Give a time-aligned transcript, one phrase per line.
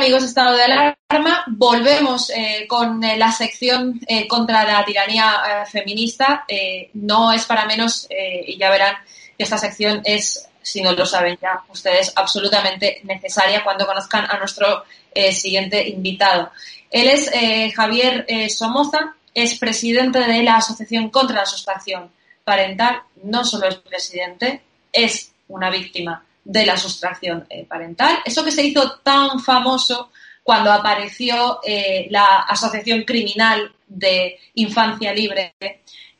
[0.00, 6.46] Amigos Estado de Alarma, volvemos eh, con eh, la sección eh, contra la tiranía feminista.
[6.94, 8.94] No es para menos, y ya verán
[9.36, 14.38] que esta sección es, si no lo saben ya ustedes, absolutamente necesaria cuando conozcan a
[14.38, 14.84] nuestro
[15.32, 16.50] siguiente invitado.
[16.90, 17.30] Él es
[17.74, 22.10] Javier Somoza, es presidente de la Asociación contra la Sustracción
[22.42, 23.02] Parental.
[23.22, 24.62] No solo es presidente,
[24.92, 28.18] es una víctima de la sustracción eh, parental.
[28.24, 30.10] Eso que se hizo tan famoso
[30.42, 35.54] cuando apareció eh, la Asociación Criminal de Infancia Libre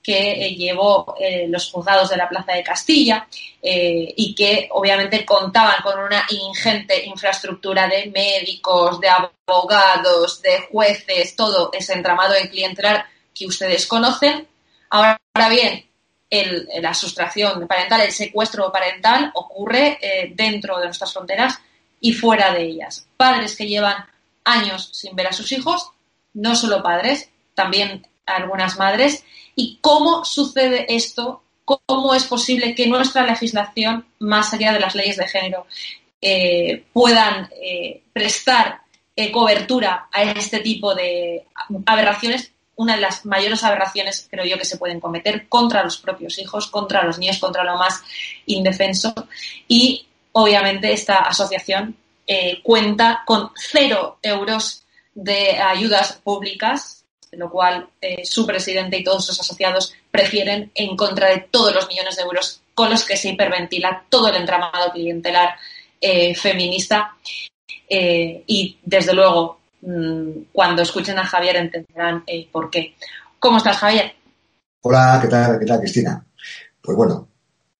[0.00, 1.14] que eh, llevó
[1.48, 3.26] los juzgados de la Plaza de Castilla
[3.60, 11.70] y que obviamente contaban con una ingente infraestructura de médicos, de abogados, de jueces, todo
[11.72, 13.04] ese entramado de clientelar
[13.34, 14.48] que ustedes conocen.
[14.88, 15.18] Ahora
[15.50, 15.89] bien,
[16.30, 21.58] el, la sustracción parental, el secuestro parental ocurre eh, dentro de nuestras fronteras
[22.00, 23.06] y fuera de ellas.
[23.16, 24.06] Padres que llevan
[24.44, 25.90] años sin ver a sus hijos,
[26.34, 29.24] no solo padres, también algunas madres,
[29.56, 35.16] y cómo sucede esto, cómo es posible que nuestra legislación, más allá de las leyes
[35.16, 35.66] de género,
[36.22, 38.82] eh, puedan eh, prestar
[39.16, 41.46] eh, cobertura a este tipo de
[41.86, 46.38] aberraciones una de las mayores aberraciones, creo yo, que se pueden cometer contra los propios
[46.38, 48.02] hijos, contra los niños, contra lo más
[48.46, 49.12] indefenso.
[49.68, 51.94] Y obviamente esta asociación
[52.26, 54.84] eh, cuenta con cero euros
[55.14, 61.28] de ayudas públicas, lo cual eh, su presidente y todos sus asociados prefieren en contra
[61.28, 65.54] de todos los millones de euros con los que se hiperventila todo el entramado clientelar
[66.00, 67.14] eh, feminista.
[67.92, 69.59] Y desde luego,
[70.52, 72.94] cuando escuchen a Javier entenderán por qué.
[73.38, 74.14] ¿Cómo estás, Javier?
[74.82, 76.24] Hola, ¿qué tal, qué tal, Cristina?
[76.80, 77.28] Pues bueno.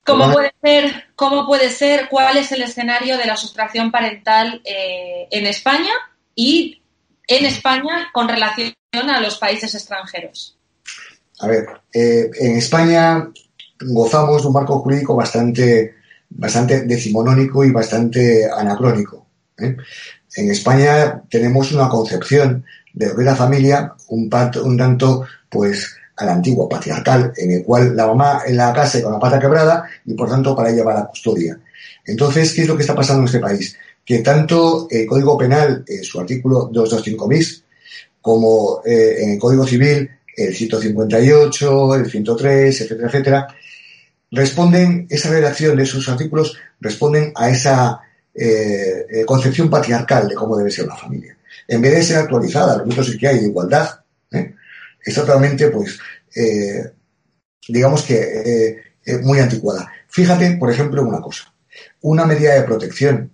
[0.05, 5.47] ¿Cómo puede ser, cómo puede ser, cuál es el escenario de la sustracción parental en
[5.47, 5.93] España
[6.35, 6.81] y
[7.27, 10.59] en España con relación a los países extranjeros?
[11.41, 13.31] A ver, eh, en España
[13.81, 15.95] gozamos de un marco jurídico bastante,
[16.29, 19.27] bastante decimonónico y bastante anacrónico.
[19.61, 19.77] ¿Eh?
[20.37, 26.25] En España tenemos una concepción de lo que es la familia un, tanto, pues, a
[26.25, 29.85] la antigua patriarcal, en el cual la mamá en la casa con la pata quebrada
[30.05, 31.59] y por tanto para ella va la custodia.
[32.05, 33.77] Entonces, ¿qué es lo que está pasando en este país?
[34.05, 37.65] Que tanto el Código Penal, en su artículo 225 bis,
[38.21, 43.49] como eh, en el Código Civil, el 158, el 103, etcétera, etcétera,
[44.31, 48.01] responden, esa redacción de esos artículos responden a esa
[48.43, 51.37] eh, eh, concepción patriarcal de cómo debe ser la familia.
[51.69, 54.01] En vez de ser actualizada, los mitos que hay de igualdad,
[54.31, 55.99] es totalmente, pues,
[57.69, 58.83] digamos que
[59.23, 59.91] muy anticuada.
[60.09, 61.53] Fíjate, por ejemplo, una cosa.
[62.01, 63.31] Una medida de protección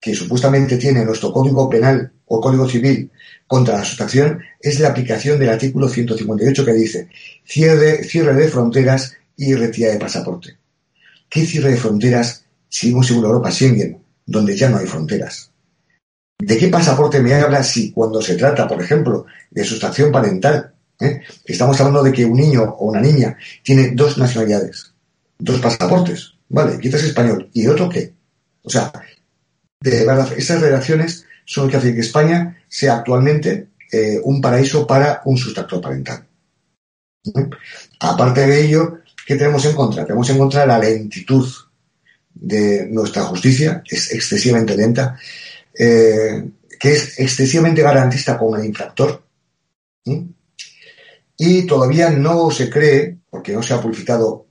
[0.00, 3.10] que supuestamente tiene nuestro Código Penal o Código Civil
[3.46, 7.08] contra la sustracción es la aplicación del artículo 158 que dice
[7.44, 10.56] cierre, de fronteras y retirada de pasaporte.
[11.28, 13.99] ¿Qué cierre de fronteras si vivimos en Europa Schengen,
[14.30, 15.50] donde ya no hay fronteras?
[16.38, 21.20] ¿De qué pasaporte me habla si cuando se trata, por ejemplo, de sustracción parental, eh,
[21.44, 24.94] estamos hablando de que un niño o una niña tiene dos nacionalidades,
[25.38, 26.78] dos pasaportes, ¿vale?
[26.78, 28.14] Quitas español y otro qué?
[28.62, 28.92] O sea,
[29.80, 34.86] de verdad, esas relaciones son lo que hace que España sea actualmente eh, un paraíso
[34.86, 36.24] para un sustractor parental.
[37.98, 40.04] Aparte de ello, ¿qué tenemos en contra?
[40.04, 41.46] Tenemos en contra la lentitud
[42.34, 45.18] de nuestra justicia, es excesivamente lenta,
[45.78, 46.48] eh,
[46.78, 49.22] que es excesivamente garantista con el infractor.
[51.36, 54.46] Y todavía no se cree, porque no se ha purificado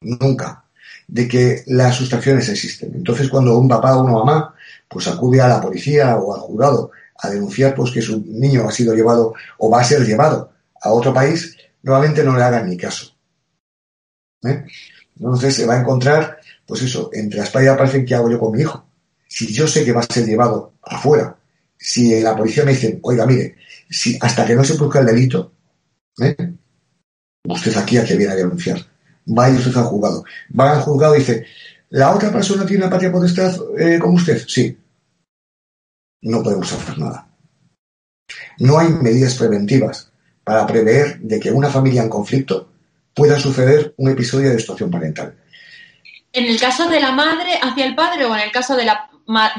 [0.00, 0.64] nunca,
[1.08, 2.92] de que las sustracciones existen.
[2.94, 4.54] Entonces, cuando un papá o una mamá
[4.92, 8.72] pues acude a la policía o al jurado a denunciar pues que su niño ha
[8.72, 12.76] sido llevado o va a ser llevado a otro país, normalmente no le hagan ni
[12.76, 13.14] caso.
[14.44, 14.64] ¿eh?
[15.16, 18.38] Entonces se va a encontrar, pues eso, entre la espalda y la ¿qué hago yo
[18.38, 18.86] con mi hijo?
[19.28, 21.36] Si yo sé que va a ser llevado afuera,
[21.78, 23.56] si la policía me dice, oiga, mire,
[23.88, 25.52] si hasta que no se produzca el delito,
[26.20, 26.36] ¿eh?
[27.48, 28.78] usted aquí a que viene a denunciar.
[29.24, 30.24] Vaya usted al juzgado.
[30.58, 31.46] Va al juzgado y dice,
[31.90, 34.42] ¿la otra persona tiene la patria potestad eh, como usted?
[34.46, 34.76] Sí
[36.22, 37.28] no podemos hacer nada.
[38.58, 40.10] No hay medidas preventivas
[40.44, 42.68] para prever de que una familia en conflicto
[43.14, 45.34] pueda suceder un episodio de destrucción parental.
[46.32, 49.10] ¿En el caso de la madre hacia el padre o en el caso de la,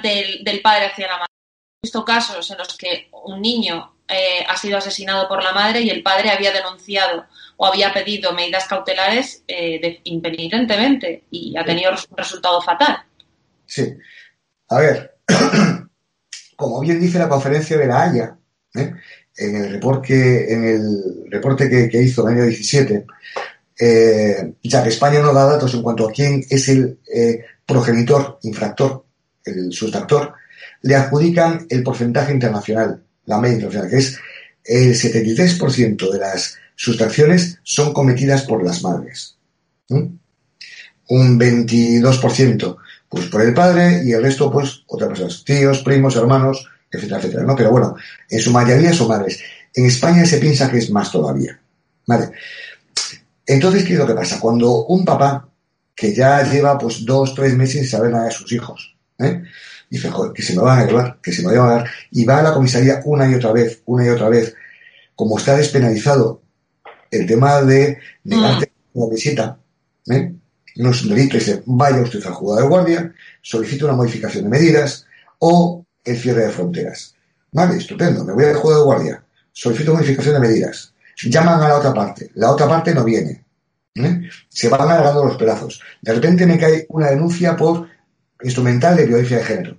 [0.01, 1.33] del, padre hacia la madre?
[1.81, 5.81] He visto casos en los que un niño eh, ha sido asesinado por la madre
[5.81, 7.25] y el padre había denunciado
[7.57, 13.03] o había pedido medidas cautelares eh, impenitentemente y ha tenido un resultado fatal.
[13.65, 13.93] Sí.
[14.69, 15.15] A ver,
[16.55, 18.37] como bien dice la conferencia de la Haya,
[18.75, 18.93] ¿eh?
[19.37, 23.05] en el reporte, en el reporte que, hizo en el año 17,
[23.79, 28.39] eh, ya que España no da datos en cuanto a quién es el eh, progenitor
[28.43, 29.05] infractor,
[29.45, 30.33] el sustractor,
[30.81, 34.19] le adjudican el porcentaje internacional, la media internacional, que es
[34.65, 39.37] el 73% de las sustracciones son cometidas por las madres.
[39.89, 40.19] Un
[41.39, 42.77] 22%
[43.13, 47.43] pues por el padre y el resto, pues, otras personas, tíos, primos, hermanos, etcétera, etcétera,
[47.43, 47.55] ¿no?
[47.55, 47.95] Pero bueno,
[48.27, 49.39] en su mayoría son madres.
[49.75, 51.59] En España se piensa que es más todavía,
[52.07, 52.31] ¿vale?
[53.45, 54.39] Entonces, ¿qué es lo que pasa?
[54.39, 55.49] Cuando un papá
[55.95, 59.43] que ya lleva, pues, dos, tres meses sin saber nada de sus hijos, ¿eh?
[59.89, 62.25] Dice, joder, que se me van a llevar, que se me van a dar, y
[62.25, 64.55] va a la comisaría una y otra vez, una y otra vez,
[65.15, 66.41] como está despenalizado
[67.11, 68.99] el tema de negarte mm.
[68.99, 69.59] una visita,
[70.07, 70.33] ¿eh?
[70.75, 74.49] no es un delito, dice, vaya usted al juzgado de guardia, solicite una modificación de
[74.49, 75.05] medidas
[75.39, 77.15] o el cierre de fronteras.
[77.51, 80.92] Vale, estupendo, me voy al juzgado de guardia, solicito modificación de medidas.
[81.21, 83.43] Llaman a la otra parte, la otra parte no viene.
[83.95, 84.29] ¿eh?
[84.49, 85.81] Se van alargando los plazos.
[86.01, 87.87] De repente me cae una denuncia por
[88.41, 89.77] instrumental de violencia de género.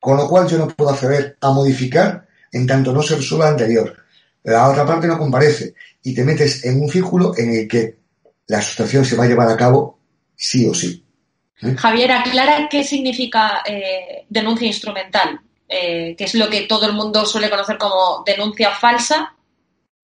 [0.00, 3.96] Con lo cual yo no puedo acceder a modificar en tanto no se resuelva anterior.
[4.42, 7.96] La otra parte no comparece y te metes en un círculo en el que
[8.48, 9.98] la situación se va a llevar a cabo
[10.34, 11.04] sí o sí.
[11.62, 11.74] ¿Eh?
[11.78, 17.48] Javier, aclara qué significa eh, denuncia instrumental, que es lo que todo el mundo suele
[17.48, 19.34] conocer como denuncia falsa.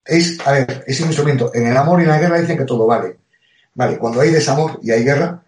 [0.08, 1.50] Es, a ver, es un instrumento.
[1.54, 3.18] En el amor y en la guerra dicen que todo vale.
[3.74, 5.42] Vale, cuando hay desamor y hay guerra,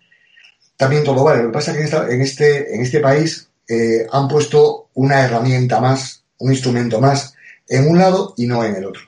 [0.76, 1.42] también todo vale.
[1.42, 4.90] Lo que pasa es que en, esta- en este, en este país eh, han puesto
[4.94, 7.34] una herramienta más, un instrumento más
[7.68, 9.02] en un lado y no en el otro.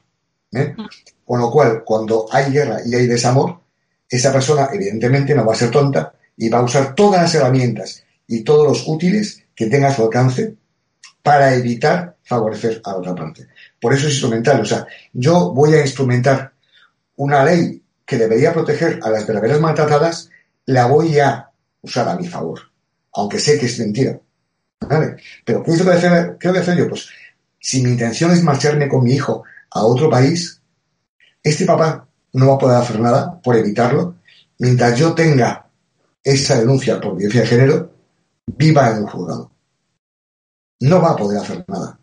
[0.53, 0.75] ¿eh?
[1.25, 3.61] Con lo cual, cuando hay guerra y hay desamor,
[4.09, 8.05] esa persona evidentemente no va a ser tonta y va a usar todas las herramientas
[8.27, 10.55] y todos los útiles que tenga a su alcance
[11.23, 13.47] para evitar favorecer a la otra parte.
[13.83, 14.61] Por eso es instrumental.
[14.61, 16.53] O sea, yo voy a instrumentar
[17.17, 20.31] una ley que debería proteger a las verdaderas maltratadas,
[20.67, 22.61] la voy a usar a mi favor,
[23.13, 24.21] aunque sé que es mentira.
[24.89, 25.17] ¿Vale?
[25.45, 26.89] Pero ¿qué es lo que hacer, voy a hacer yo?
[26.89, 27.09] Pues
[27.59, 30.61] si mi intención es marcharme con mi hijo a otro país,
[31.43, 34.15] este papá no va a poder hacer nada por evitarlo
[34.59, 35.67] mientras yo tenga
[36.23, 37.93] esa denuncia por violencia de género
[38.47, 39.51] viva en un juzgado.
[40.79, 41.99] No va a poder hacer nada.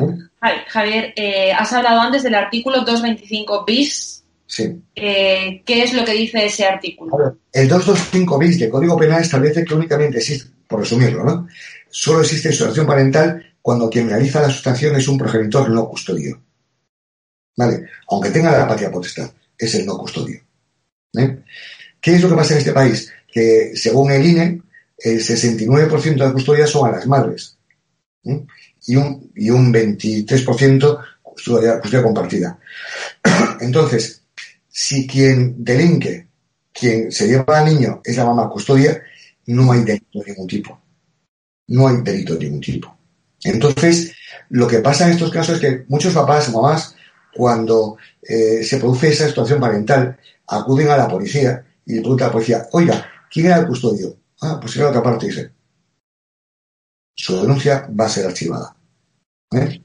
[0.00, 0.31] ¿Eh?
[0.42, 4.24] Javi- Javier, eh, has hablado antes del artículo 225 bis.
[4.46, 4.82] Sí.
[4.94, 7.16] Eh, ¿Qué es lo que dice ese artículo?
[7.16, 11.48] Ver, el 225 bis del Código Penal establece que únicamente existe, por resumirlo, ¿no?
[11.88, 16.42] Solo existe sustracción parental cuando quien realiza la sustracción es un progenitor no custodio.
[17.56, 17.86] ¿Vale?
[18.08, 20.40] Aunque tenga la patria potestad, es el no custodio.
[21.16, 21.38] ¿eh?
[22.00, 23.12] ¿Qué es lo que pasa en este país?
[23.30, 24.62] Que según el INE,
[24.98, 27.58] el 69% de custodia son a las madres
[28.24, 28.40] ¿eh?
[28.86, 32.58] Y, un, y un 23% custodia, custodia compartida.
[33.60, 34.22] Entonces,
[34.68, 36.28] si quien delinque,
[36.72, 39.02] quien se lleva al niño es la mamá custodia,
[39.46, 40.80] no hay delito de ningún tipo.
[41.68, 42.96] No hay delito de ningún tipo.
[43.44, 44.12] Entonces,
[44.50, 46.94] lo que pasa en estos casos es que muchos papás o mamás,
[47.34, 52.28] cuando eh, se produce esa situación parental, acuden a la policía y le preguntan a
[52.28, 54.16] la policía, oiga, ¿quién era el custodio?
[54.40, 55.50] Ah, pues era otra parte, dice.
[57.14, 58.74] Su denuncia va a ser archivada.
[59.52, 59.82] ¿Eh?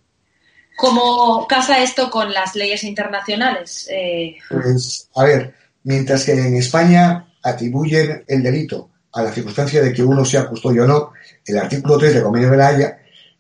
[0.78, 3.88] ¿Cómo casa esto con las leyes internacionales?
[3.92, 9.92] Eh, Pues, a ver, mientras que en España atribuyen el delito a la circunstancia de
[9.92, 11.14] que uno sea custodio o no,
[11.46, 13.00] el artículo 3 del Convenio de la Haya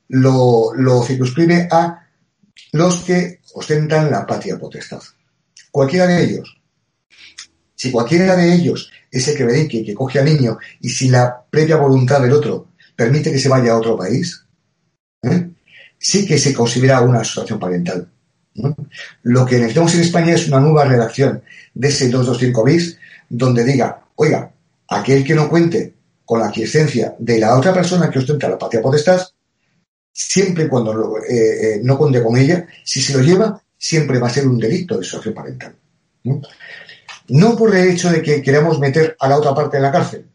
[0.10, 2.08] lo, lo circunscribe a
[2.72, 5.01] los que ostentan la patria potestad.
[5.72, 6.58] Cualquiera de ellos.
[7.75, 11.46] Si cualquiera de ellos es el que y que coge al niño y sin la
[11.50, 14.44] previa voluntad del otro permite que se vaya a otro país,
[15.24, 15.50] ¿eh?
[15.98, 18.10] sí que se considera una asociación parental.
[18.56, 18.75] ¿no?
[19.24, 21.42] Lo que necesitamos en España es una nueva redacción
[21.74, 22.98] de ese 225 bis
[23.30, 24.51] donde diga, oiga,
[24.89, 25.94] aquel que no cuente
[26.25, 29.22] con la aquiescencia de la otra persona que ostenta la patria potestad,
[30.12, 34.20] siempre y cuando lo- eh, eh, no cuente con ella, si se lo lleva, siempre
[34.20, 35.75] va a ser un delito de asociación parental.
[36.24, 36.42] ¿no?
[37.30, 40.25] No por el hecho de que queramos meter a la otra parte en la cárcel,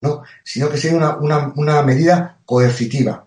[0.00, 3.26] no, sino que sería una, medida coercitiva.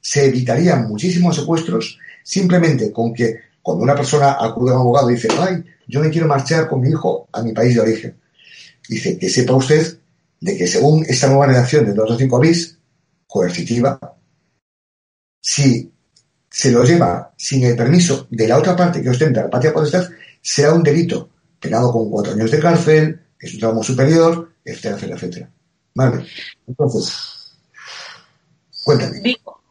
[0.00, 5.14] Se evitarían muchísimos secuestros simplemente con que cuando una persona acude a un abogado y
[5.14, 8.16] dice, ay, yo me quiero marchar con mi hijo a mi país de origen.
[8.88, 9.98] Dice que sepa usted
[10.40, 12.78] de que según esta nueva redacción del 225 bis,
[13.26, 13.98] coercitiva,
[15.40, 15.92] si
[16.48, 20.08] se lo lleva sin el permiso de la otra parte que ostenta la patria potestad,
[20.40, 21.28] será un delito
[21.60, 25.55] penado con cuatro años de cárcel, es un tramo superior, etcétera, etcétera, etcétera.
[25.96, 26.26] Vale.
[26.66, 27.56] Entonces,
[28.84, 29.18] cuéntame.
[29.20, 29.62] Digo,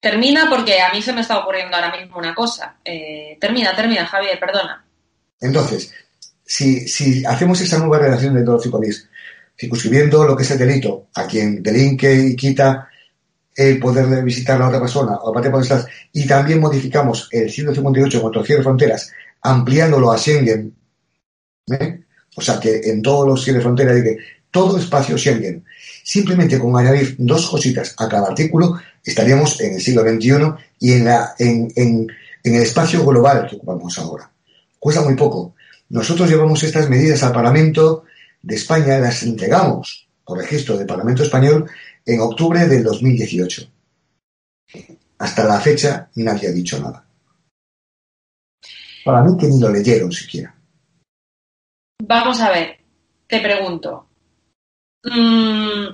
[0.00, 2.78] termina porque a mí se me está ocurriendo ahora mismo una cosa.
[2.84, 4.84] Eh, termina, termina, Javier, perdona.
[5.40, 5.94] Entonces,
[6.44, 9.08] si, si hacemos esa nueva redacción del 225 bis,
[9.56, 12.88] circunscribiendo lo que es el delito a quien delinque y quita
[13.54, 17.48] el poder de visitar a la otra persona o la potestad, y también modificamos el
[17.48, 19.12] 158 contra cierre de fronteras,
[19.42, 20.76] ampliándolo a Schengen,
[21.70, 22.00] ¿eh?
[22.34, 24.18] o sea que en todos los cierres de frontera dice
[24.50, 25.64] todo espacio Schengen,
[26.02, 31.08] simplemente con añadir dos cositas a cada artículo, estaríamos en el siglo XXI y en,
[31.38, 32.06] en
[32.54, 34.30] el espacio global que ocupamos ahora.
[34.78, 35.54] Cuesta muy poco.
[35.90, 38.04] Nosotros llevamos estas medidas al Parlamento
[38.42, 41.68] de España, las entregamos por registro del Parlamento Español
[42.04, 43.70] en octubre del 2018.
[45.18, 47.04] Hasta la fecha nadie ha dicho nada.
[49.04, 50.54] Para mí que ni lo leyeron siquiera.
[52.02, 52.78] Vamos a ver,
[53.26, 54.07] te pregunto.
[55.04, 55.86] Mm,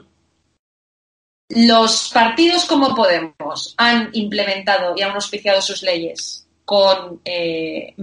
[1.51, 7.95] ¿Los partidos como Podemos han implementado y han auspiciado sus leyes con, eh,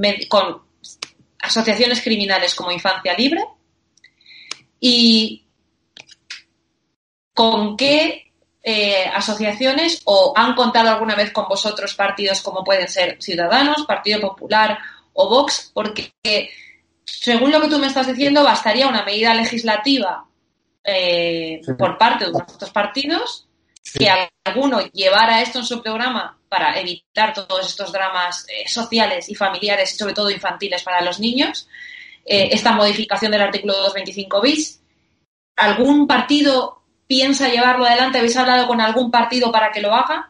[1.40, 3.44] asociaciones criminales como Infancia Libre?
[4.80, 5.44] ¿Y
[7.34, 8.32] con qué
[8.64, 14.22] eh, asociaciones o han contado alguna vez con vosotros partidos como pueden ser Ciudadanos, Partido
[14.22, 14.78] Popular
[15.14, 15.72] o Vox?
[15.74, 16.14] Porque
[17.04, 20.28] según lo que tú me estás diciendo, bastaría una medida legislativa
[20.84, 21.74] eh, Sí.
[21.74, 23.48] por parte de unos partidos
[23.94, 24.08] que
[24.44, 29.94] alguno llevara esto en su programa para evitar todos estos dramas eh, sociales y familiares
[29.94, 31.68] y sobre todo infantiles para los niños,
[32.26, 34.82] eh, esta modificación del artículo 225 bis,
[35.56, 38.20] ¿algún partido piensa llevarlo adelante?
[38.20, 40.30] ¿Habéis hablado con algún partido para que lo haga?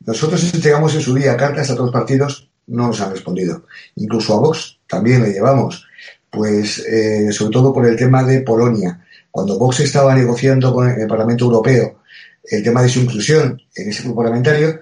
[0.00, 3.66] Nosotros entregamos en su día cartas a todos los partidos, no nos han respondido.
[3.96, 5.86] Incluso a Vox también le llevamos,
[6.30, 9.06] pues eh, sobre todo por el tema de Polonia.
[9.30, 12.00] Cuando Vox estaba negociando con el Parlamento Europeo
[12.42, 14.80] el tema de su inclusión en ese grupo parlamentario,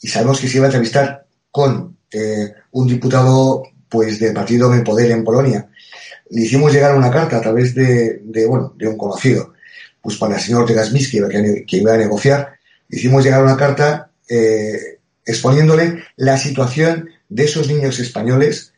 [0.00, 4.84] y sabemos que se iba a entrevistar con eh, un diputado pues del partido en
[4.84, 5.68] poder en Polonia.
[6.30, 9.52] Le hicimos llegar una carta a través de, bueno, de un conocido,
[10.00, 12.54] pues para el señor Ortega Smith, que iba, a negociar,
[12.88, 18.72] le hicimos llegar una carta eh, exponiéndole la situación de esos niños españoles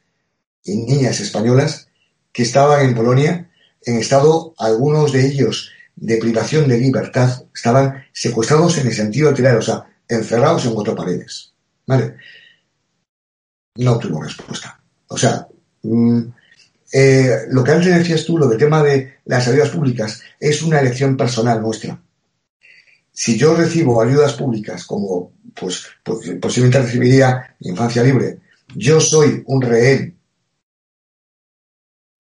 [0.65, 1.89] y niñas españolas
[2.33, 3.51] que estaban en Polonia
[3.87, 9.59] en estado, algunos de ellos, de privación de libertad, estaban secuestrados en el sentido literal,
[9.59, 11.53] o sea, encerrados en cuatro paredes.
[11.87, 12.17] ¿Vale?
[13.77, 14.81] No obtuvo respuesta.
[15.09, 15.47] O sea,
[15.83, 16.23] mm,
[16.93, 20.81] eh, lo que antes decías tú, lo del tema de las ayudas públicas, es una
[20.81, 22.01] elección personal nuestra.
[23.13, 28.41] Si yo recibo ayudas públicas, como pues, pues posiblemente recibiría infancia libre,
[28.75, 30.19] yo soy un rehén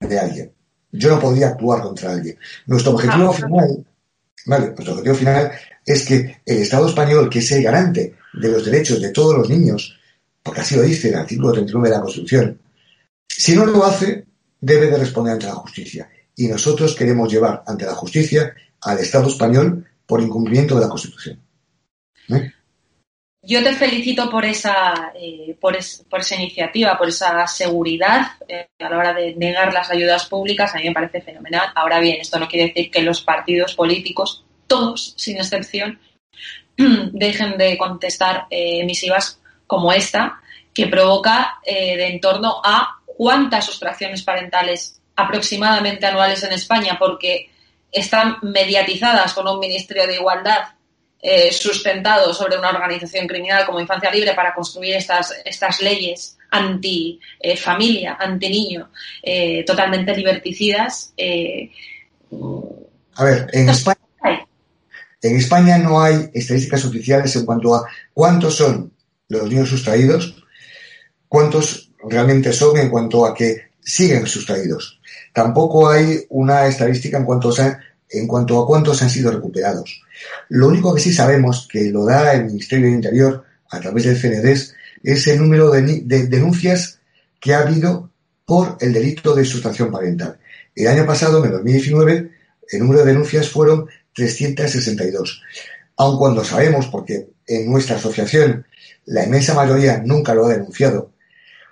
[0.00, 0.53] de alguien.
[0.97, 2.39] Yo no podría actuar contra alguien.
[2.67, 3.85] Nuestro objetivo final,
[4.47, 5.51] vale, nuestro objetivo final
[5.85, 9.49] es que el Estado español, que es el garante de los derechos de todos los
[9.49, 9.99] niños,
[10.41, 12.61] porque así lo dice el artículo 39 de la Constitución,
[13.27, 14.25] si no lo hace,
[14.61, 16.09] debe de responder ante la justicia.
[16.37, 21.41] Y nosotros queremos llevar ante la justicia al Estado español por incumplimiento de la Constitución.
[22.29, 22.53] ¿Eh?
[23.47, 28.99] Yo te felicito por esa, eh, por, esa iniciativa, por esa seguridad eh, a la
[28.99, 30.75] hora de negar las ayudas públicas.
[30.75, 31.69] A mí me parece fenomenal.
[31.75, 36.01] Ahora bien, esto no quiere decir que los partidos políticos, todos sin excepción,
[36.77, 40.41] dejen de contestar emisivas como esta,
[40.73, 47.51] que provoca de en torno a cuántas sustracciones parentales aproximadamente anuales en España, porque
[47.93, 50.65] están mediatizadas con un Ministerio de Igualdad
[51.26, 57.19] eh, sustentado sobre una organización criminal como Infancia Libre para construir estas, estas leyes anti
[57.41, 58.91] eh, familia, anti niño,
[59.23, 61.15] eh, totalmente liberticidas.
[63.17, 63.99] a ver, en España,
[65.23, 68.93] en España no hay estadísticas oficiales en cuanto a cuántos son
[69.28, 70.45] los niños sustraídos,
[71.26, 75.00] cuántos realmente son en cuanto a que siguen sustraídos.
[75.32, 77.78] Tampoco hay una estadística en cuanto, a,
[78.10, 80.02] en cuanto a cuántos han sido recuperados.
[80.49, 84.21] Lo único que sí sabemos, que lo da el Ministerio del Interior a través del
[84.21, 85.82] CNDES, es el número de,
[86.28, 87.00] denuncias
[87.40, 88.10] que ha habido
[88.45, 90.38] por el delito de sustracción parental.
[90.75, 92.30] El año pasado, en el 2019,
[92.71, 95.43] el número de denuncias fueron 362.
[95.97, 98.67] Aun cuando sabemos, porque en nuestra asociación
[99.04, 101.12] la inmensa mayoría nunca lo ha denunciado,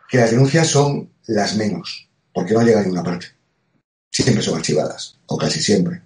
[0.09, 3.27] que las denuncias son las menos, porque no llega a ninguna parte.
[4.11, 6.03] Siempre son archivadas, o casi siempre.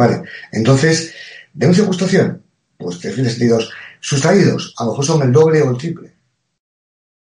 [0.00, 0.22] ¿Vale?
[0.50, 1.12] Entonces,
[1.52, 2.42] denuncia de frustración,
[2.78, 3.68] pues 3.062.
[4.00, 6.14] Sustraídos, a lo mejor son el doble o el triple.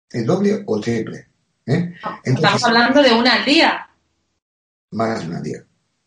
[0.08, 1.26] El doble o el triple.
[1.66, 1.94] ¿eh?
[2.22, 3.88] Estamos hablando de una al día.
[4.92, 5.64] Más de una al día.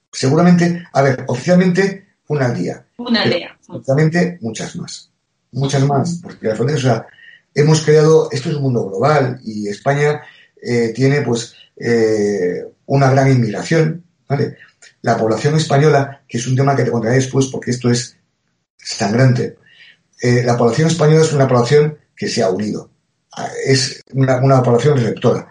[0.10, 2.86] Seguramente, a ver, oficialmente una al día.
[2.96, 3.58] Una al día.
[3.68, 5.12] Oficialmente muchas más.
[5.52, 7.06] Muchas más, porque las fronteras, o sea,
[7.54, 10.22] hemos creado, esto es un mundo global y España
[10.62, 14.56] eh, tiene pues eh, una gran inmigración, ¿vale?
[15.04, 18.18] La población española, que es un tema que te contaré después porque esto es
[18.78, 19.58] sangrante,
[20.22, 22.90] eh, la población española es una población que se ha unido,
[23.66, 25.48] es una, población receptora.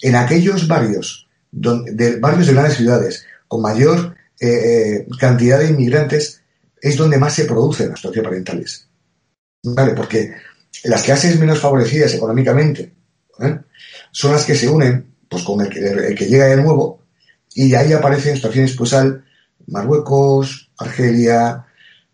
[0.00, 4.16] En aquellos barrios, de, barrios de grandes ciudades, con mayor
[5.20, 6.42] cantidad de inmigrantes,
[6.80, 8.88] es donde más se producen las parentales.
[9.62, 9.92] ¿Vale?
[9.94, 10.34] Porque
[10.84, 12.92] las clases menos favorecidas económicamente
[13.38, 13.60] ¿eh?
[14.10, 17.01] son las que se unen pues, con el que, llega de nuevo
[17.54, 19.24] y ahí aparecen situaciones pues al
[19.66, 21.64] Marruecos, Argelia,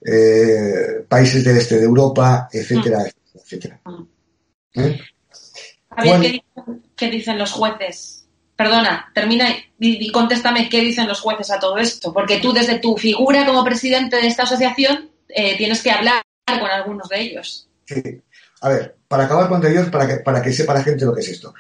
[0.05, 3.39] eh, países del este de Europa, etcétera, mm.
[3.39, 3.81] etcétera.
[3.85, 4.81] Mm.
[4.81, 5.01] ¿Eh?
[6.97, 8.27] ¿qué, dicen, los jueces?
[8.55, 9.49] Perdona, termina
[9.79, 13.65] y, contéstame qué dicen los jueces a todo esto, porque tú desde tu figura como
[13.65, 17.69] presidente de esta asociación tienes que hablar con algunos de ellos.
[17.85, 18.03] Sí.
[18.61, 21.21] A ver, para acabar con ellos, para que, para que sepa la gente lo que
[21.21, 21.55] es esto.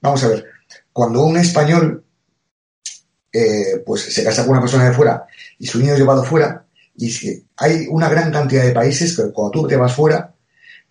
[0.00, 0.44] Vamos a ver,
[0.92, 2.04] cuando un español
[3.36, 5.26] eh, pues se casa con una persona de fuera
[5.58, 6.64] y su niño es llevado fuera,
[6.96, 10.34] y si hay una gran cantidad de países que cuando tú te vas fuera,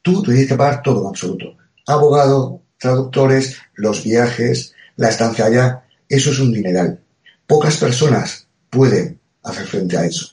[0.01, 1.58] tú te tienes que pagar todo en absoluto.
[1.88, 6.99] Abogado, traductores, los viajes, la estancia allá, eso es un dineral.
[7.47, 10.27] Pocas personas pueden hacer frente a eso.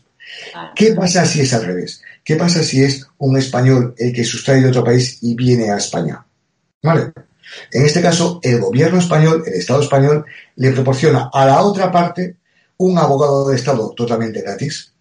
[0.75, 2.03] ¿Qué pasa si es al revés?
[2.25, 5.77] ¿Qué pasa si es un español el que sustrae de otro país y viene a
[5.77, 6.25] España?
[6.83, 7.13] ¿Vale?
[7.71, 10.25] En este caso, el gobierno español, el Estado español,
[10.57, 12.37] le proporciona a la otra parte
[12.79, 14.93] un abogado de Estado totalmente gratis,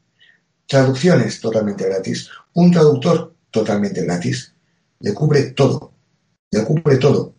[0.68, 4.54] traducciones totalmente gratis, un traductor totalmente gratis,
[5.00, 5.94] le cubre todo,
[6.52, 7.34] le cubre todo.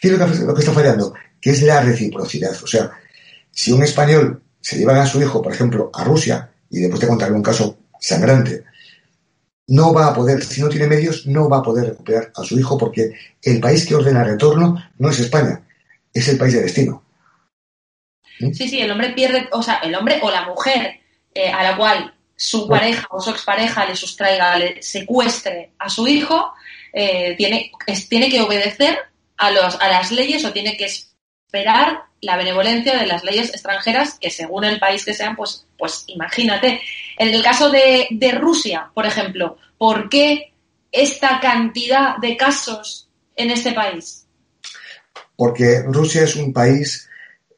[0.00, 1.14] ¿Qué es lo que, está fallando?
[1.40, 2.54] Que es la reciprocidad.
[2.62, 2.90] O sea,
[3.50, 7.06] si un español se lleva a su hijo, por ejemplo, a Rusia, y después te
[7.06, 8.64] contaré un caso sangrante,
[9.66, 12.58] no va a poder, si no tiene medios, no va a poder recuperar a su
[12.58, 15.62] hijo porque el país que ordena el retorno no es España,
[16.12, 17.02] es el país de destino.
[18.40, 18.52] ¿Mm?
[18.52, 21.00] Sí, sí, el hombre pierde, o sea, el hombre o la mujer
[21.34, 26.06] eh, a la cual su pareja o su expareja le sustraiga, le secuestre a su
[26.06, 26.52] hijo,
[26.92, 27.72] eh, tiene,
[28.08, 28.98] tiene que obedecer
[29.36, 30.88] a, los, a las leyes o tiene que
[31.54, 36.04] esperar la benevolencia de las leyes extranjeras que según el país que sean, pues, pues
[36.08, 36.80] imagínate.
[37.16, 40.52] En el caso de, de Rusia, por ejemplo, ¿por qué
[40.90, 44.26] esta cantidad de casos en este país?
[45.36, 47.08] Porque Rusia es un país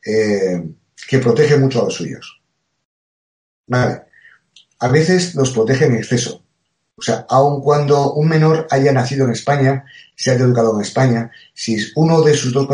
[0.04, 0.62] eh,
[1.08, 2.40] que protege mucho a los suyos.
[3.66, 4.02] Vale.
[4.78, 6.44] A veces los protege en exceso.
[6.98, 11.30] O sea, aun cuando un menor haya nacido en España, se haya educado en España,
[11.52, 12.66] si uno de sus dos,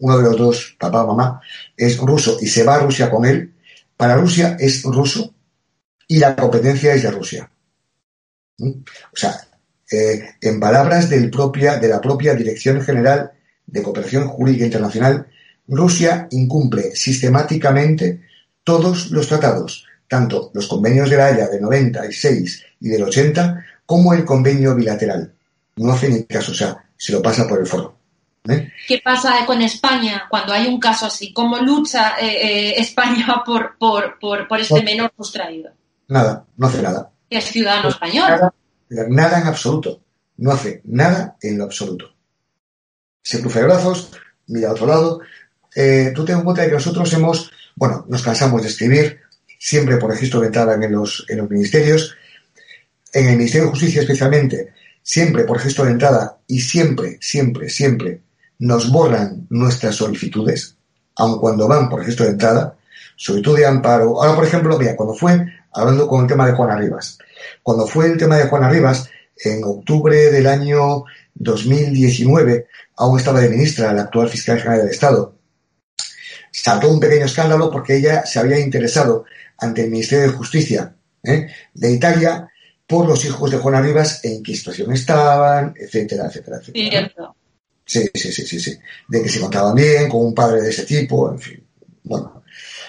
[0.00, 1.40] uno de los dos, papá o mamá,
[1.76, 3.54] es ruso y se va a Rusia con él,
[3.96, 5.32] para Rusia es ruso
[6.08, 7.50] y la competencia es de Rusia.
[8.58, 8.70] ¿Mm?
[8.70, 9.36] O sea,
[9.90, 11.20] eh, en palabras de
[11.88, 13.30] la propia Dirección General
[13.64, 15.28] de Cooperación Jurídica Internacional,
[15.68, 18.22] Rusia incumple sistemáticamente
[18.64, 24.12] todos los tratados, tanto los convenios de la Haya de 96 y del 80, como
[24.12, 25.32] el convenio bilateral.
[25.76, 27.96] No hace ni caso, o sea, se lo pasa por el foro.
[28.48, 28.72] ¿eh?
[28.86, 31.32] ¿Qué pasa con España cuando hay un caso así?
[31.32, 35.70] ¿Cómo lucha eh, eh, España por, por, por, este menor sustraído?
[36.08, 37.10] Nada, no hace nada.
[37.28, 38.28] Es ciudadano español.
[38.28, 38.52] Nada,
[39.08, 40.00] nada en absoluto.
[40.38, 42.14] No hace nada en lo absoluto.
[43.22, 44.10] Se cruza de brazos,
[44.46, 45.20] mira a otro lado,
[46.14, 49.20] tú ten en cuenta que nosotros hemos, bueno, nos cansamos de escribir,
[49.58, 52.16] siempre por registro de entrada en los, en los ministerios,
[53.12, 58.20] en el Ministerio de Justicia especialmente, siempre por registro de entrada y siempre, siempre, siempre
[58.58, 60.76] nos borran nuestras solicitudes,
[61.16, 62.76] aun cuando van por registro de entrada,
[63.16, 64.22] solicitud de amparo.
[64.22, 67.18] Ahora, por ejemplo, mira, cuando fue, hablando con el tema de Juana Rivas,
[67.62, 69.08] cuando fue el tema de Juana Rivas,
[69.44, 72.66] en octubre del año 2019,
[72.96, 75.34] aún estaba de ministra la actual fiscal general del Estado,
[76.50, 79.24] saltó un pequeño escándalo porque ella se había interesado
[79.58, 81.48] ante el Ministerio de Justicia ¿eh?
[81.74, 82.48] de Italia
[82.86, 87.34] por los hijos de Juana Rivas, en qué situación estaban, etcétera, etcétera, etcétera.
[87.84, 88.78] Sí, sí, sí, sí, sí.
[89.08, 91.64] De que se contaban bien, con un padre de ese tipo, en fin.
[92.04, 92.42] Bueno.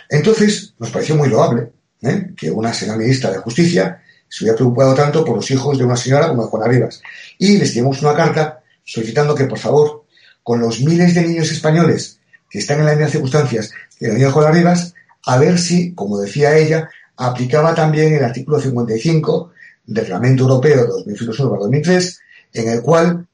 [0.09, 2.31] Entonces, nos pareció muy loable ¿eh?
[2.35, 5.97] que una señora ministra de Justicia se hubiera preocupado tanto por los hijos de una
[5.97, 7.01] señora como de Juana Rivas.
[7.37, 10.05] Y les dimos una carta solicitando que, por favor,
[10.43, 14.31] con los miles de niños españoles que están en las mismas circunstancias que la niña
[14.31, 14.93] Juana Rivas,
[15.29, 19.51] a ver si, como decía ella, aplicaba también el artículo 55
[19.85, 22.17] del Reglamento Europeo 2001-2003,
[22.53, 23.27] en el cual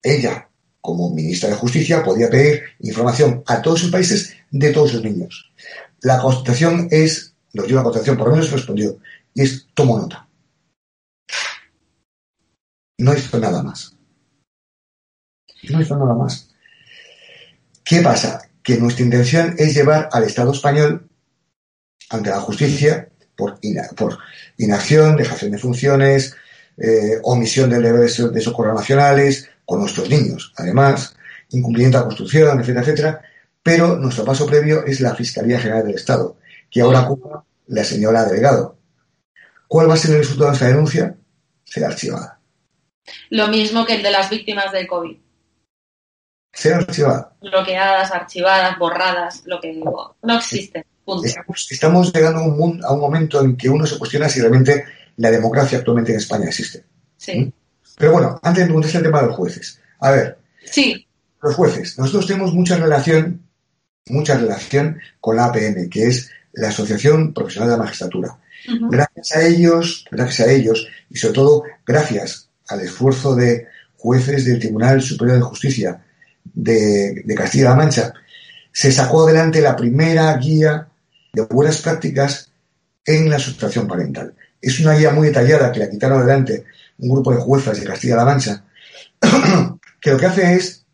[0.00, 0.48] ella,
[0.80, 5.50] como ministra de Justicia, podía pedir información a todos los países de todos los niños.
[6.02, 8.98] La constatación es, nos dio la constatación, por lo menos respondió,
[9.34, 10.28] y es tomo nota.
[12.98, 13.96] No hizo nada más.
[15.70, 16.50] No hizo nada más.
[17.82, 18.42] ¿Qué pasa?
[18.62, 21.08] que nuestra intención es llevar al Estado español
[22.12, 23.58] ante la justicia por,
[24.58, 26.36] inacción, dejación de funciones,
[26.76, 31.16] eh, omisión de deberes de socorro nacionales, con nuestros niños, además,
[31.50, 33.22] incumplimiento de la Constitución, etcétera, etcétera.
[33.62, 36.36] Pero nuestro paso previo es la Fiscalía General del Estado,
[36.70, 38.76] que ahora ocupa la señora delegado.
[39.68, 41.16] ¿Cuál va a ser el resultado de esta denuncia?
[41.64, 42.38] Será archivada.
[43.30, 45.16] Lo mismo que el de las víctimas del COVID.
[46.52, 47.34] Ser archivada.
[47.40, 50.84] Bloqueadas, archivadas, borradas, lo que no existe.
[51.70, 54.84] Estamos, llegando a un, a un momento en que uno se cuestiona si realmente
[55.16, 56.84] la democracia actualmente en España existe.
[57.16, 57.38] Sí.
[57.38, 57.52] ¿Mm?
[57.98, 59.80] Pero bueno, antes de preguntarse el tema de los jueces.
[60.00, 60.38] A ver.
[60.64, 61.06] Sí.
[61.42, 61.98] Los jueces.
[61.98, 63.42] Nosotros tenemos mucha relación,
[64.06, 68.38] mucha relación con la APM, que es la Asociación Profesional de la Magistratura.
[68.90, 74.58] Gracias a ellos, gracias a ellos, y sobre todo gracias al esfuerzo de jueces del
[74.58, 76.04] Tribunal Superior de Justicia
[76.44, 78.12] de, Castilla-La Mancha,
[78.72, 80.88] se sacó adelante la primera guía
[81.32, 82.52] de buenas prácticas
[83.06, 84.34] en la sustracción parental.
[84.60, 86.64] Es una guía muy detallada que la quitaron adelante
[86.98, 88.64] un grupo de juezas de Castilla-La Mancha,
[90.00, 90.84] que lo que hace es,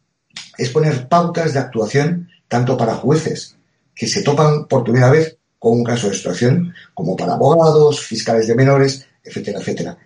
[0.56, 3.56] es poner pautas de actuación tanto para jueces
[3.94, 8.46] que se topan por primera vez con un caso de sustracción, como para abogados, fiscales
[8.46, 9.98] de menores, etcétera, etcétera.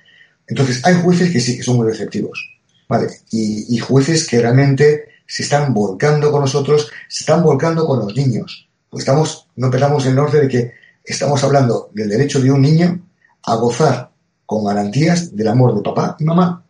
[0.46, 3.08] Entonces, hay jueces que sí que son muy receptivos, ¿vale?
[3.30, 8.16] Y, y jueces que realmente se están volcando con nosotros, se están volcando con los
[8.16, 8.66] niños.
[8.92, 13.08] Pues estamos, no perdamos el norte de que estamos hablando del derecho de un niño
[13.42, 14.12] a gozar
[14.44, 16.62] con garantías del amor de papá y mamá.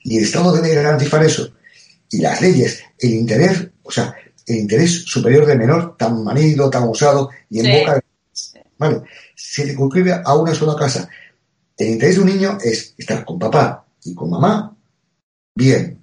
[0.00, 1.52] Y el Estado debe garantizar eso.
[2.08, 4.14] Y las leyes, el interés, o sea,
[4.46, 8.02] el interés superior del menor, tan manido, tan usado y en boca de...
[8.78, 9.02] Vale,
[9.36, 11.06] se circunscribe a una sola casa.
[11.76, 14.74] El interés de un niño es estar con papá y con mamá
[15.54, 16.00] bien.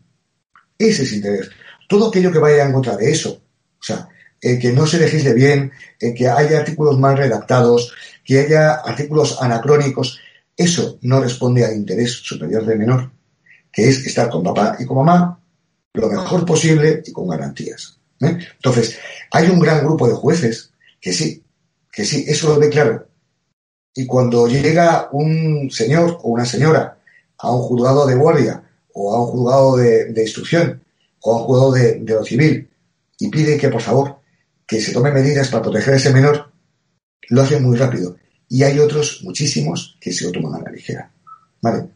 [0.77, 1.49] Ese es interés.
[1.87, 4.08] Todo aquello que vaya en contra de eso, o sea,
[4.39, 10.19] que no se legisle bien, que haya artículos mal redactados, que haya artículos anacrónicos,
[10.55, 13.11] eso no responde al interés superior del menor,
[13.71, 15.39] que es estar con papá y con mamá
[15.93, 17.97] lo mejor posible y con garantías.
[18.21, 18.37] ¿eh?
[18.55, 18.97] Entonces,
[19.31, 21.43] hay un gran grupo de jueces que sí,
[21.91, 23.07] que sí, eso lo ve claro.
[23.95, 26.97] Y cuando llega un señor o una señora
[27.37, 30.81] a un juzgado de guardia o a un juzgado de, instrucción
[31.21, 32.69] o a un juzgado de, lo civil
[33.17, 34.18] y pide que por favor
[34.69, 36.51] que se tome medidas para proteger a ese menor,
[37.29, 38.17] lo hace muy rápido.
[38.47, 41.11] Y hay otros, muchísimos, que se lo toman a la ligera.
[41.59, 41.89] ¿Vale?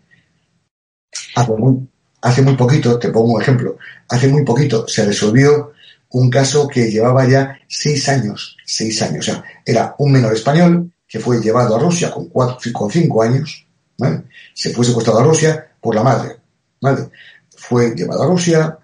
[1.36, 3.78] Hace muy, poquito, te pongo un ejemplo,
[4.10, 5.74] hace muy poquito se resolvió
[6.10, 9.28] un caso que llevaba ya seis años, seis años.
[9.28, 13.22] O sea, era un menor español que fue llevado a Rusia con, cuatro, con cinco
[13.22, 13.68] años,
[14.00, 14.24] ¿vale?
[14.56, 16.38] Se fue secuestrado a Rusia por la madre,
[16.82, 17.10] ¿vale?
[17.56, 18.80] Fue llevado a Rusia.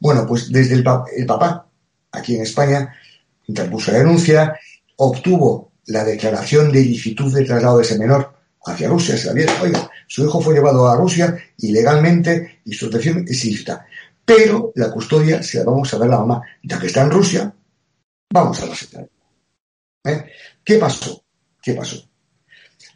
[0.00, 1.68] Bueno, pues desde el papá,
[2.10, 2.92] aquí en España,
[3.48, 4.58] interpuso la denuncia,
[4.96, 8.32] obtuvo la declaración de ilicitud de traslado de ese menor
[8.64, 9.16] hacia Rusia.
[9.16, 13.86] Se había, oiga, su hijo fue llevado a Rusia ilegalmente y su protección es ilícita
[14.28, 16.42] pero la custodia se la vamos a dar a la mamá.
[16.62, 17.50] Ya que está en Rusia,
[18.30, 19.06] vamos a la
[20.04, 20.24] ¿Eh?
[20.62, 21.24] ¿Qué pasó?
[21.62, 21.96] ¿Qué pasó?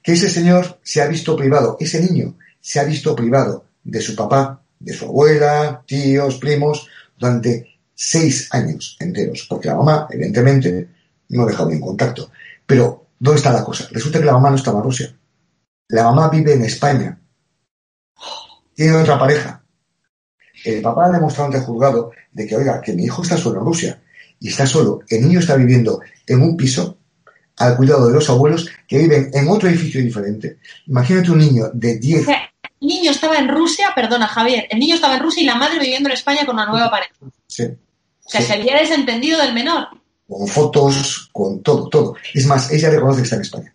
[0.02, 4.14] Que ese señor se ha visto privado, ese niño se ha visto privado de su
[4.14, 6.86] papá, de su abuela, tíos, primos,
[7.18, 7.71] durante
[8.04, 10.88] seis años enteros, porque la mamá, evidentemente,
[11.28, 12.30] no dejado en contacto.
[12.66, 13.88] Pero, ¿dónde está la cosa?
[13.90, 15.14] Resulta que la mamá no estaba en Rusia.
[15.88, 17.18] La mamá vive en España.
[18.74, 19.62] Tiene otra pareja
[20.64, 23.60] el papá ha demostrado ante el juzgado de que, oiga, que mi hijo está solo
[23.60, 24.02] en Rusia
[24.40, 26.98] y está solo, el niño está viviendo en un piso
[27.58, 30.58] al cuidado de los abuelos que viven en otro edificio diferente.
[30.86, 32.28] Imagínate un niño de 10...
[32.28, 32.36] el
[32.80, 36.08] niño estaba en Rusia, perdona Javier, el niño estaba en Rusia y la madre viviendo
[36.08, 37.14] en España con una nueva pareja.
[37.46, 37.64] Sí.
[38.32, 39.88] Sea, se había desentendido del menor.
[40.26, 42.16] Con fotos, con todo, todo.
[42.32, 43.74] Es más, ella reconoce que está en España.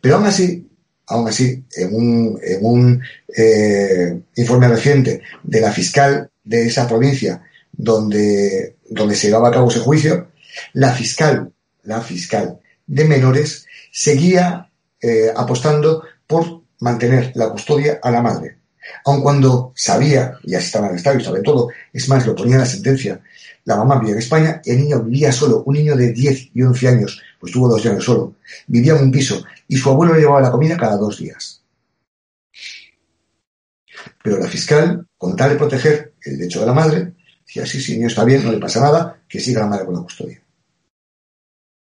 [0.00, 0.68] Pero aún así,
[1.06, 3.02] aún así, en un, en un
[3.36, 9.70] eh, informe reciente de la fiscal de esa provincia donde, donde se llevaba a cabo
[9.70, 10.32] ese juicio,
[10.72, 11.52] la fiscal,
[11.84, 18.57] la fiscal de menores seguía eh, apostando por mantener la custodia a la madre.
[19.04, 22.54] Aun cuando sabía, y así estaba en estado y sabe todo, es más, lo ponía
[22.54, 23.20] en la sentencia,
[23.64, 26.62] la mamá vivía en España y el niño vivía solo, un niño de 10 y
[26.62, 28.34] 11 años, pues tuvo dos años solo,
[28.66, 31.62] vivía en un piso y su abuelo le llevaba la comida cada dos días.
[34.22, 37.12] Pero la fiscal, con tal de proteger el derecho de la madre,
[37.46, 39.94] decía, sí, sí, niño está bien, no le pasa nada, que siga la madre con
[39.94, 40.40] la custodia.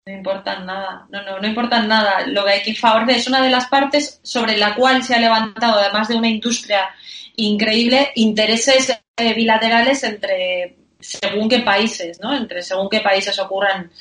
[0.07, 2.27] No importa nada, no, no, no importa nada.
[2.27, 5.19] Lo que hay que favorecer es una de las partes sobre la cual se ha
[5.19, 6.91] levantado, además de una industria
[7.37, 12.35] increíble, intereses eh, bilaterales entre según qué países, ¿no?
[12.35, 13.91] Entre según qué países ocurran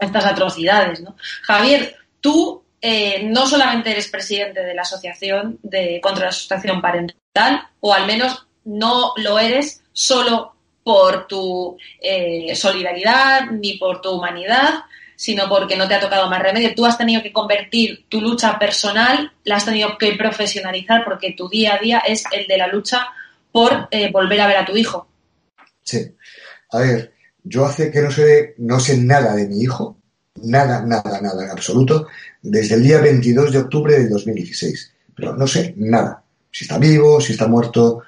[0.00, 1.16] estas atrocidades, ¿no?
[1.42, 7.68] Javier, tú eh, no solamente eres presidente de la Asociación de, contra la Sustracción Parental,
[7.78, 14.86] o al menos no lo eres solo por tu eh, solidaridad ni por tu humanidad,
[15.20, 16.74] sino porque no te ha tocado más remedio.
[16.74, 21.46] Tú has tenido que convertir tu lucha personal, la has tenido que profesionalizar porque tu
[21.46, 23.06] día a día es el de la lucha
[23.52, 25.06] por eh, volver a ver a tu hijo.
[25.82, 26.10] Sí.
[26.70, 27.12] A ver,
[27.44, 29.98] yo hace que no sé, no sé nada de mi hijo,
[30.36, 32.06] nada, nada, nada en absoluto,
[32.40, 34.94] desde el día 22 de octubre del 2016.
[35.14, 36.24] Pero no sé nada.
[36.50, 38.04] Si está vivo, si está muerto,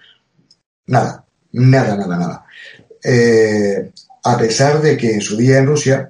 [0.87, 2.47] nada, nada, nada, nada.
[3.05, 3.93] Eh,
[4.25, 6.09] a pesar de que en su día en Rusia,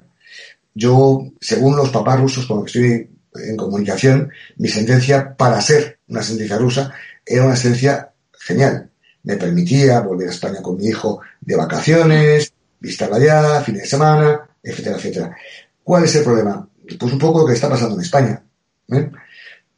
[0.75, 3.09] yo, según los papás rusos con los que estoy
[3.49, 6.93] en comunicación, mi sentencia para ser una sentencia rusa
[7.25, 8.89] era una sentencia genial.
[9.23, 14.41] Me permitía volver a España con mi hijo de vacaciones, visitarla allá, fin de semana,
[14.61, 15.35] etcétera, etcétera.
[15.83, 16.67] ¿Cuál es el problema?
[16.99, 18.43] Pues un poco lo que está pasando en España.
[18.89, 19.09] ¿eh?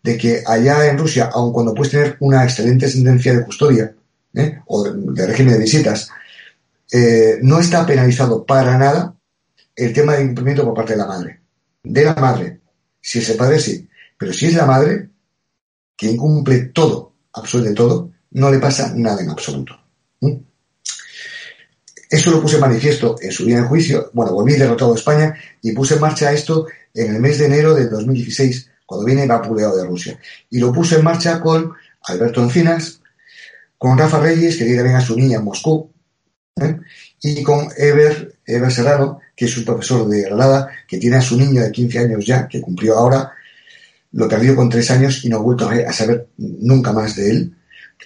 [0.02, 3.94] De que allá en Rusia, aun cuando puedes tener una excelente sentencia de custodia
[4.34, 4.60] ¿eh?
[4.68, 6.10] o de, régimen de visitas,
[6.92, 9.15] eh, no está penalizado para nada
[9.76, 11.42] el tema de incumplimiento por parte de la madre.
[11.84, 12.60] De la madre.
[13.02, 13.88] Si es el padre, sí.
[14.18, 15.10] Pero si es la madre,
[15.96, 19.80] que incumple todo, absolutamente todo, no le pasa nada en absoluto.
[22.10, 24.10] eso lo puse manifiesto en su día en juicio.
[24.14, 27.74] Bueno, volví derrotado a España y puse en marcha esto en el mes de enero
[27.74, 30.20] de 2016, cuando viene vapuleado de Rusia.
[30.50, 31.74] Y lo puse en marcha con
[32.08, 33.02] Alberto Encinas,
[33.78, 35.92] con Rafa Reyes, que tiene a su niña en Moscú,
[37.22, 41.38] y con Ever, Ever Serrano, que es un profesor de Granada, que tiene a su
[41.38, 43.34] niño de 15 años ya, que cumplió ahora,
[44.14, 47.56] lo perdió con tres años y no ha vuelto a saber nunca más de él,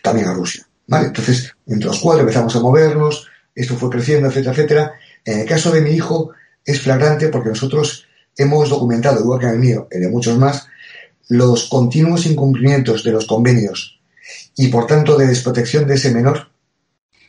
[0.02, 0.68] también a Rusia.
[0.88, 1.08] ¿vale?
[1.08, 4.94] Entonces, entre los cuatro empezamos a movernos, esto fue creciendo, etcétera, etcétera.
[5.26, 6.32] En el caso de mi hijo
[6.66, 10.66] es flagrante porque nosotros hemos documentado, igual que en el mío y de muchos más,
[11.28, 14.00] los continuos incumplimientos de los convenios
[14.56, 16.50] y por tanto de desprotección de ese menor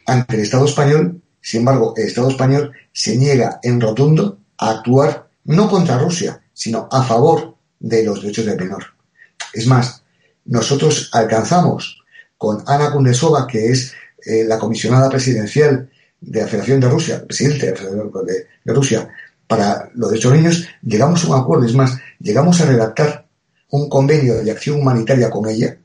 [0.06, 1.20] ante el Estado español.
[1.40, 6.88] Sin embargo, el Estado español se niega en rotundo a actuar no contra Rusia, sino
[6.90, 8.84] a favor de los derechos del menor.
[9.52, 10.02] Es más,
[10.44, 12.02] nosotros alcanzamos
[12.36, 17.66] con Ana Kundesova, que es eh, la comisionada presidencial de la Federación de Rusia, presidente
[17.66, 18.26] de, la Federación
[18.64, 19.08] de Rusia,
[19.46, 23.26] para los derechos niños, llegamos a un acuerdo, es más, llegamos a redactar
[23.70, 25.76] un convenio de acción humanitaria con ella.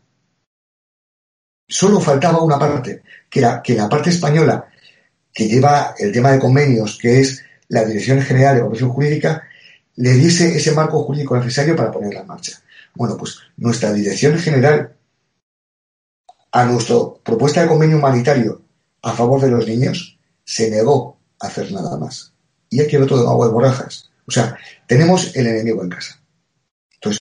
[1.67, 4.67] Solo faltaba una parte, que era que la parte española,
[5.34, 9.43] que lleva el tema de convenios, que es la Dirección General de Cooperación Jurídica,
[9.95, 12.62] le diese ese marco jurídico necesario para ponerla en marcha.
[12.93, 14.95] Bueno, pues nuestra Dirección General,
[16.51, 18.62] a nuestra propuesta de convenio humanitario
[19.01, 22.34] a favor de los niños, se negó a hacer nada más.
[22.69, 24.12] Y aquí todo de agua de borrajas.
[24.28, 26.19] O sea, tenemos el enemigo en casa.
[26.95, 27.19] Entonces,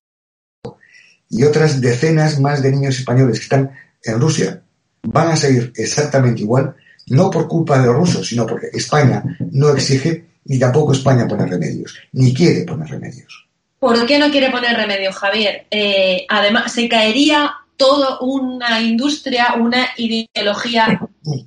[1.29, 3.73] y otras decenas más de niños españoles que están
[4.05, 4.63] en Rusia
[5.03, 6.75] van a seguir exactamente igual,
[7.09, 11.47] no por culpa de los rusos, sino porque España no exige ni tampoco España pone
[11.47, 13.47] remedios, ni quiere poner remedios.
[13.79, 15.67] ¿Por qué no quiere poner remedios, Javier?
[15.71, 21.01] Eh, además, se caería toda una industria, una ideología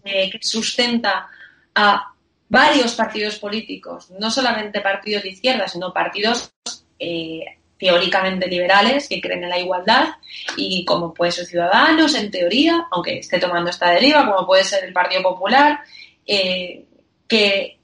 [0.04, 1.28] eh, que sustenta
[1.74, 2.14] a
[2.50, 6.52] varios partidos políticos, no solamente partidos de izquierda, sino partidos
[7.00, 7.44] eh,
[7.78, 10.10] teóricamente liberales que creen en la igualdad
[10.56, 14.84] y como puede ser Ciudadanos, en teoría, aunque esté tomando esta deriva, como puede ser
[14.84, 15.80] el Partido Popular,
[16.26, 16.86] eh,
[17.28, 17.80] que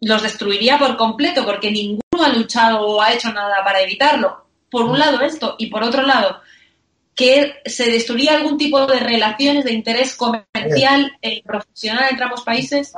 [0.00, 4.44] los destruiría por completo porque ninguno ha luchado o ha hecho nada para evitarlo.
[4.70, 6.40] Por un lado esto y por otro lado
[7.14, 12.92] que se destruiría algún tipo de relaciones de interés comercial e profesional entre ambos países?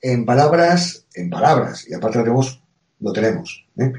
[0.00, 2.60] En palabras, en palabras, y aparte lo tenemos,
[3.00, 3.66] lo tenemos.
[3.78, 3.92] ¿eh?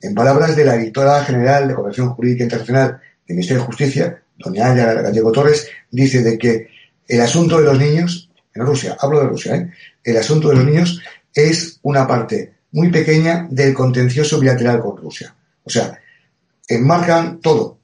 [0.00, 4.70] En palabras de la directora general de Cooperación Jurídica Internacional del Ministerio de Justicia, doña
[4.70, 6.68] Aya Gallego Torres, dice de que
[7.08, 9.70] el asunto de los niños, en Rusia, hablo de Rusia, ¿eh?
[10.04, 11.00] el asunto de los niños
[11.34, 15.34] es una parte muy pequeña del contencioso bilateral con Rusia.
[15.64, 15.98] O sea,
[16.68, 17.78] enmarcan todo,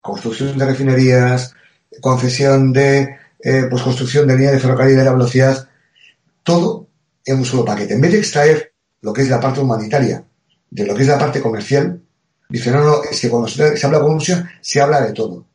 [0.00, 1.54] construcción de refinerías,
[2.00, 5.68] concesión de eh, pues construcción de línea de ferrocarril de la velocidad,
[6.42, 6.88] todo
[7.24, 7.94] en un solo paquete.
[7.94, 10.24] En vez de extraer lo que es la parte humanitaria
[10.70, 12.00] de lo que es la parte comercial,
[12.48, 15.46] dice, no, no, es que cuando se, habla con Rusia se habla de todo.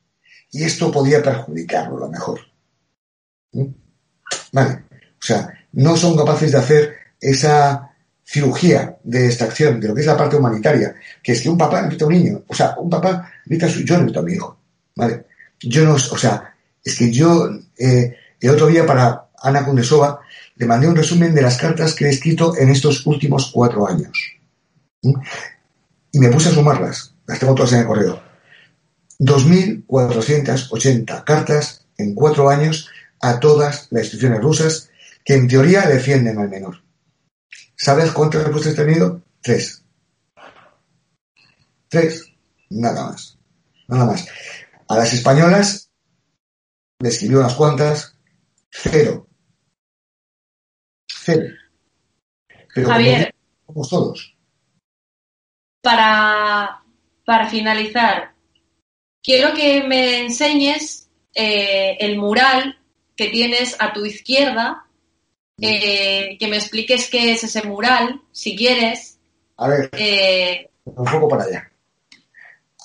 [0.52, 2.40] Y esto podría perjudicarlo a lo mejor.
[3.54, 3.66] ¿Mm?
[4.52, 4.84] Vale.
[4.92, 7.92] O sea, no son capaces de hacer esa
[8.24, 11.84] cirugía de extracción de lo que es la parte humanitaria, que es que un papá
[11.84, 14.24] invita a un niño, o sea, un papá invita a su, yo no invito a
[14.24, 14.58] mi hijo,
[14.96, 15.26] ¿vale?
[15.60, 20.22] Yo no, o sea, es que yo, eh, el otro día para Ana Kundesova,
[20.56, 24.35] le mandé un resumen de las cartas que he escrito en estos últimos cuatro años.
[26.12, 28.24] Y me puse a sumarlas, las tengo todas en el correo.
[29.20, 32.90] 2.480 cartas en cuatro años
[33.22, 34.90] a todas las instituciones rusas
[35.24, 36.84] que en teoría defienden al menor.
[37.76, 39.22] ¿Sabes cuántas respuestas he tenido?
[39.42, 39.84] Tres.
[41.90, 42.32] Tres.
[42.70, 43.38] Nada más.
[43.88, 44.28] Nada más.
[44.88, 45.90] A las españolas
[47.00, 48.16] le escribió unas cuantas.
[48.70, 49.28] Cero.
[51.08, 51.56] Cero.
[52.74, 53.34] Pero Javier.
[53.68, 54.35] Somos todos.
[55.86, 56.82] Para,
[57.28, 58.34] para finalizar,
[59.22, 62.80] quiero que me enseñes eh, el mural
[63.16, 64.88] que tienes a tu izquierda
[65.62, 69.20] eh, que me expliques qué es ese mural, si quieres.
[69.58, 71.72] A ver, eh, un poco para allá.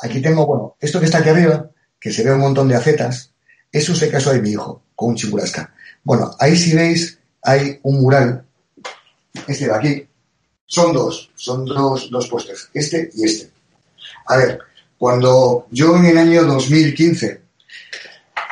[0.03, 3.33] Aquí tengo, bueno, esto que está aquí arriba, que se ve un montón de acetas,
[3.73, 5.75] eso es el caso de mi hijo, con un chimburasca.
[6.05, 8.45] Bueno, ahí si veis, hay un mural,
[9.49, 10.07] este de aquí,
[10.71, 13.51] son dos, son dos, dos puestos, este y este.
[14.27, 14.61] A ver,
[14.97, 17.41] cuando yo en el año 2015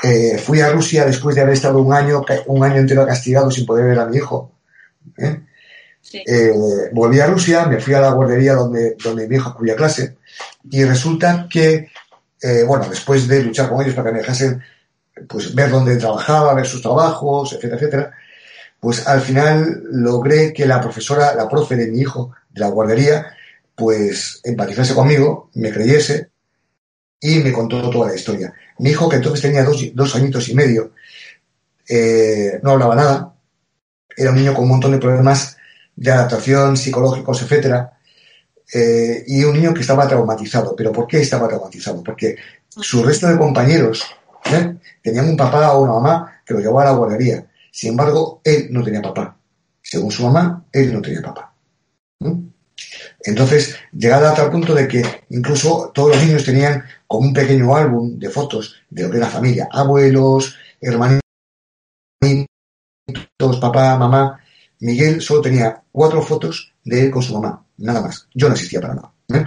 [0.02, 3.64] eh, fui a Rusia después de haber estado un año, un año entero castigado sin
[3.64, 4.50] poder ver a mi hijo.
[5.16, 5.42] ¿eh?
[6.12, 6.52] Eh,
[6.92, 10.16] volví a Rusia, me fui a la guardería donde, donde mi hijo acudía clase
[10.68, 11.88] y resulta que,
[12.66, 14.60] bueno, después de luchar con ellos para que me dejasen
[15.28, 18.17] pues, ver dónde trabajaba, ver sus trabajos, etcétera, etcétera,
[18.80, 23.26] pues al final logré que la profesora, la profe de mi hijo de la guardería,
[23.74, 26.30] pues empatizase conmigo, me creyese
[27.20, 28.52] y me contó toda la historia.
[28.78, 30.92] Mi hijo, que entonces tenía dos, añitos y medio,
[31.88, 33.34] eh, no hablaba nada,
[34.16, 35.56] era un niño con un montón de problemas
[35.96, 37.98] de adaptación, psicológicos, etcétera,
[38.72, 40.76] eh, y un niño que estaba traumatizado.
[40.76, 42.02] ¿Pero por qué estaba traumatizado?
[42.02, 42.36] Porque
[42.68, 44.04] su resto de compañeros
[44.52, 44.76] ¿eh?
[45.02, 47.46] tenían un papá o una mamá que lo llevaba a la guardería.
[47.78, 49.38] Sin embargo, él no tenía papá.
[49.80, 51.54] Según su mamá, él no tenía papá.
[53.20, 57.76] Entonces, llegada a tal punto de que incluso todos los niños tenían como un pequeño
[57.76, 61.22] álbum de fotos de lo que era familia, abuelos, hermanitos,
[63.60, 64.40] papá, mamá.
[64.80, 68.26] Miguel solo tenía cuatro fotos de él con su mamá, nada más.
[68.34, 69.12] Yo no existía para nada.
[69.32, 69.46] ¿eh?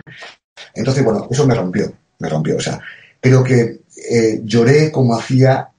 [0.74, 2.56] Entonces, bueno, eso me rompió, me rompió.
[2.56, 2.80] O sea,
[3.20, 5.70] creo que eh, lloré como hacía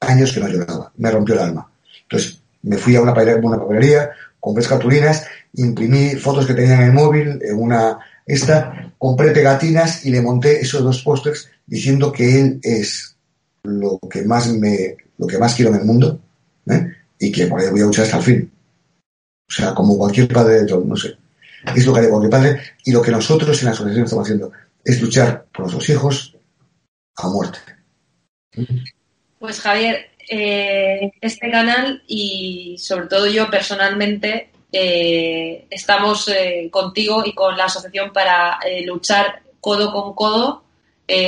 [0.00, 1.70] años que no lloraba, me rompió el alma.
[2.10, 7.40] Entonces, me fui a una, papelería, compré cartulinas, imprimí fotos que tenía en el móvil,
[7.42, 13.16] en una esta, compré pegatinas y le monté esos dos pósters diciendo que él es
[13.62, 16.20] lo que más me, lo que más quiero en el mundo,
[16.66, 16.92] ¿eh?
[17.18, 18.52] y que por ahí voy a luchar hasta el fin.
[19.48, 21.16] O sea, como cualquier padre de todo, no sé.
[21.74, 24.52] Es lo que haría cualquier padre y lo que nosotros en la asociación estamos haciendo
[24.84, 26.36] es luchar por nuestros hijos
[27.16, 27.58] a muerte.
[29.38, 37.34] Pues Javier, eh, este canal y sobre todo yo personalmente eh, estamos eh, contigo y
[37.34, 40.62] con la asociación para luchar codo con codo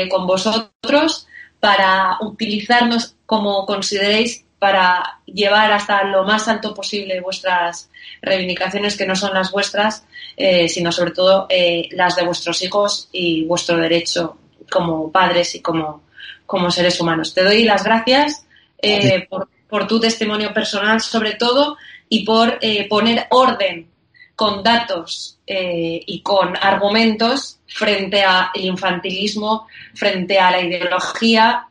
[0.09, 1.27] con vosotros
[1.59, 7.91] para utilizarnos como consideréis para llevar hasta lo más alto posible vuestras
[8.21, 10.05] reivindicaciones que no son las vuestras,
[10.69, 11.49] sino sobre todo
[11.91, 14.37] las de vuestros hijos y vuestro derecho
[14.71, 16.03] como padres y como,
[16.47, 17.35] como seres humanos.
[17.35, 18.45] Te doy las gracias
[18.83, 19.29] eh,
[19.69, 21.79] por, tu testimonio personal sobre todo
[22.09, 23.89] y por eh, poner orden
[24.37, 31.69] con datos eh, y con argumentos frente al infantilismo, frente a la ideología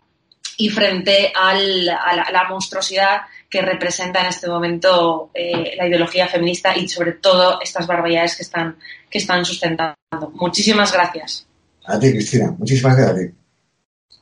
[0.57, 7.13] y frente a la, monstruosidad que representa en este momento la ideología feminista y sobre
[7.13, 8.77] todo estas barbaridades que están,
[9.09, 9.95] que están sustentando.
[10.33, 11.47] Muchísimas gracias.
[11.85, 12.55] A ti, Cristina.
[12.57, 13.35] Muchísimas gracias a ti.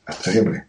[0.05, 0.68] Hasta siempre.